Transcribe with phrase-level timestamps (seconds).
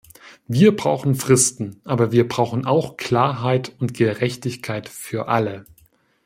[0.47, 5.63] Wir brauchen Fristen, aber wir brauchen auch Klarheit und Gerechtigkeit für alle.